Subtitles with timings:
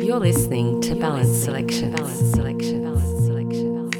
[0.00, 1.94] You're listening to Balance Selection.
[1.94, 2.82] Balance Selection.
[2.82, 3.92] Balance Selection.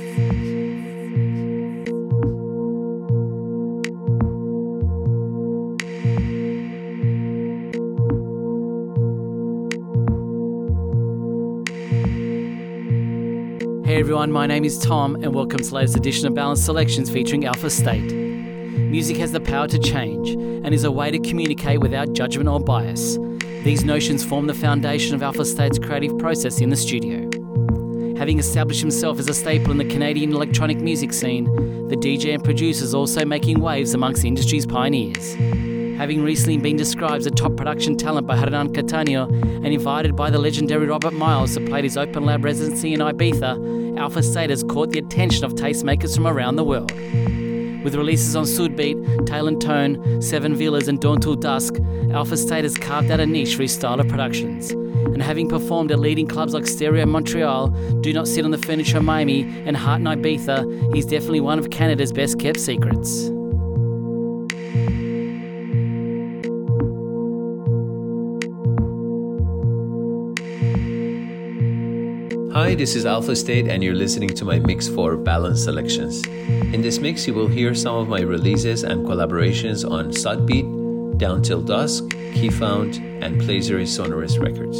[13.84, 17.08] Hey everyone, my name is Tom, and welcome to the latest edition of Balanced Selections
[17.08, 18.12] featuring Alpha State.
[18.12, 22.58] Music has the power to change and is a way to communicate without judgment or
[22.58, 23.16] bias.
[23.64, 27.22] These notions form the foundation of Alpha State's creative process in the studio.
[28.18, 31.46] Having established himself as a staple in the Canadian electronic music scene,
[31.88, 35.32] the DJ and producer is also making waves amongst the industry's pioneers.
[35.96, 40.28] Having recently been described as a top production talent by Hernan Cattaneo and invited by
[40.28, 44.62] the legendary Robert Miles to play his Open Lab residency in Ibiza, Alpha State has
[44.64, 46.92] caught the attention of tastemakers from around the world.
[47.84, 51.74] With releases on Sudbeat, Tale and Tone, Seven Villas, and Dawn Till Dusk,
[52.12, 54.70] Alpha State has carved out a niche for his style of productions.
[54.70, 57.68] And having performed at leading clubs like Stereo Montreal,
[58.00, 61.68] Do Not Sit on the Furniture Miami, and Heart in Ibiza, he's definitely one of
[61.68, 63.30] Canada's best kept secrets.
[72.54, 76.24] Hi, this is Alpha State, and you're listening to my mix for Balance Selections.
[76.72, 81.42] In this mix, you will hear some of my releases and collaborations on Sudbeat, Down
[81.42, 84.78] Till Dusk, Keyfound, and Plagiarist Sonorous Records.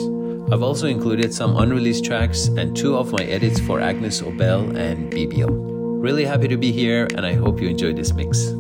[0.53, 5.13] I've also included some unreleased tracks and two of my edits for Agnes Obel and
[5.13, 5.49] BBO.
[6.01, 8.55] Really happy to be here, and I hope you enjoy this mix.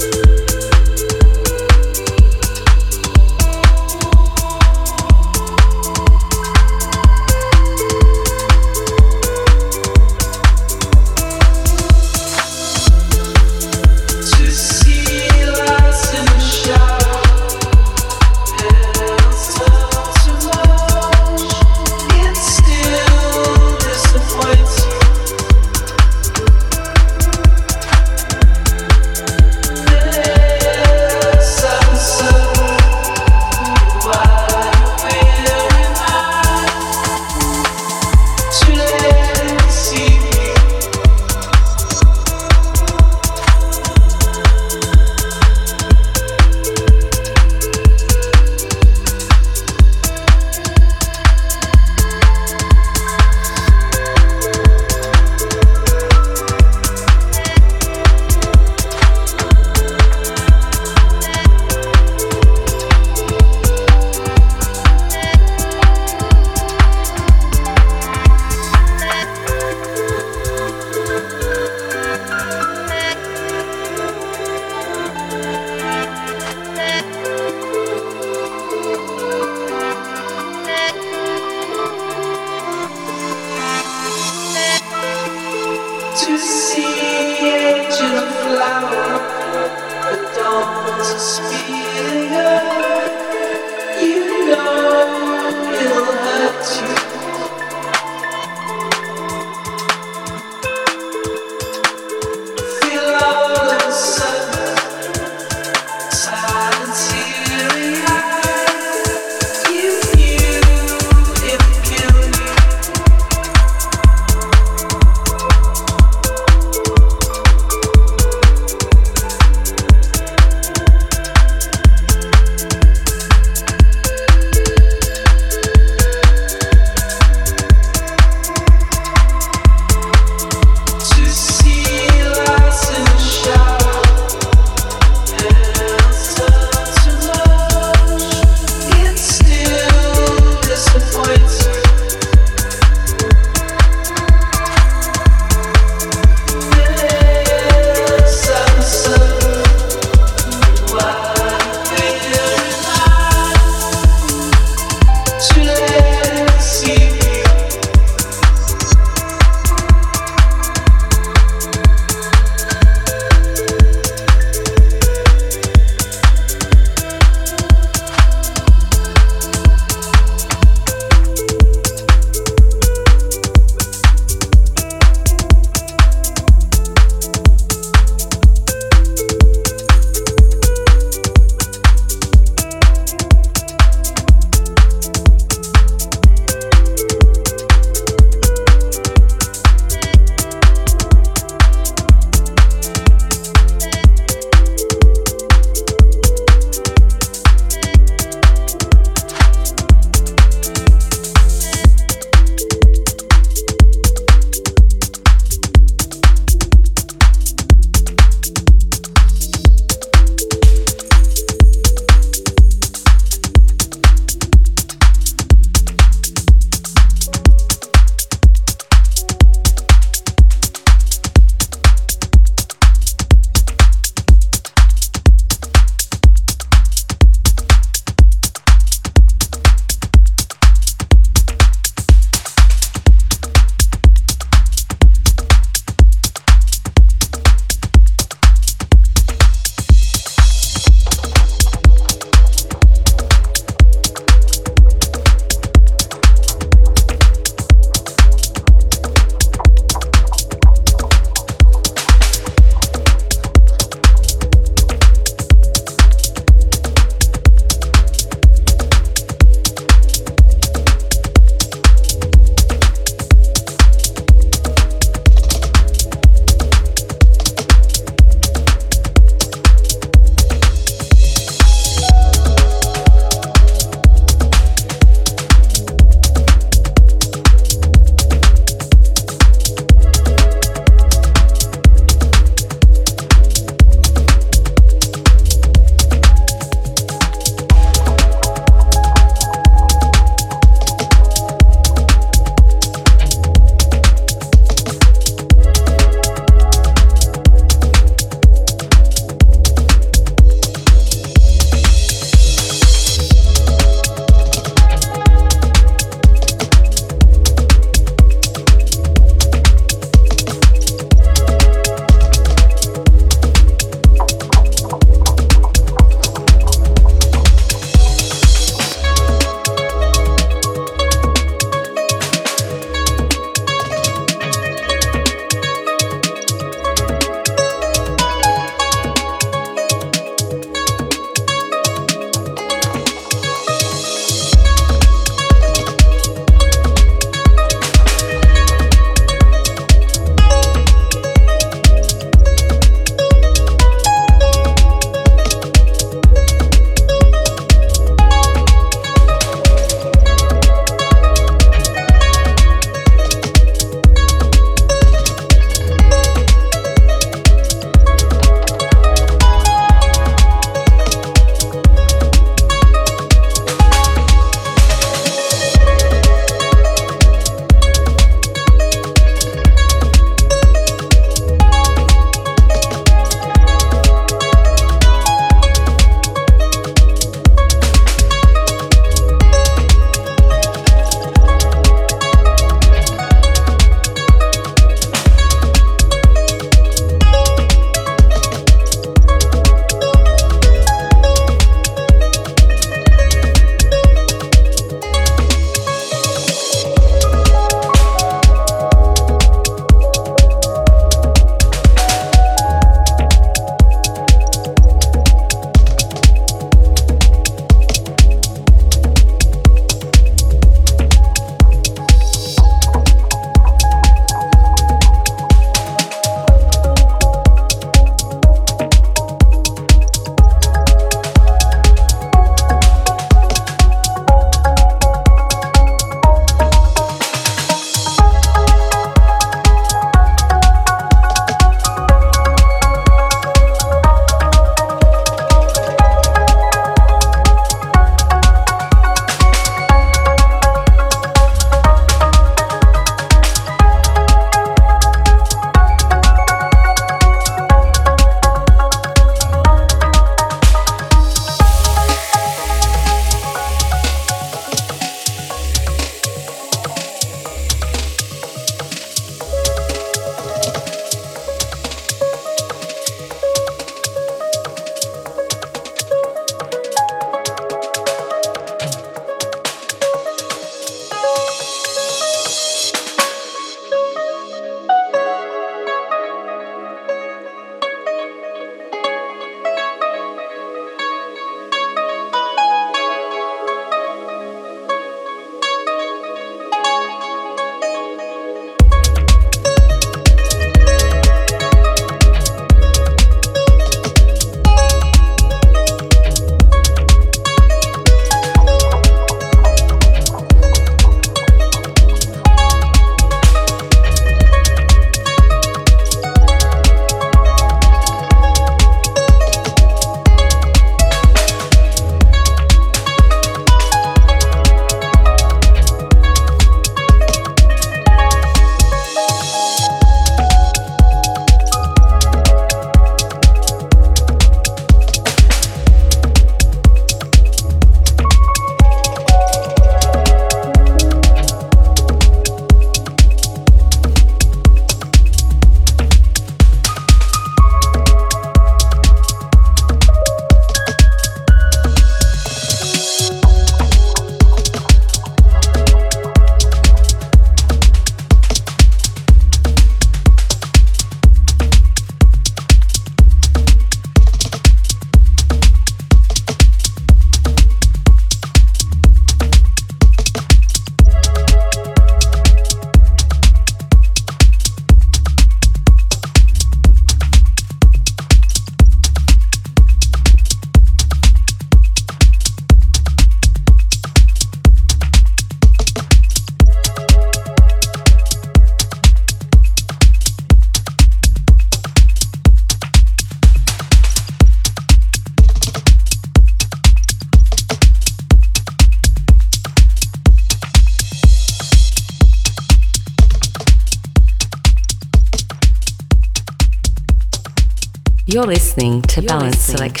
[598.31, 599.57] You're listening to Balance Selection.
[599.57, 599.57] Balance.
[599.57, 600.00] Balance Selection.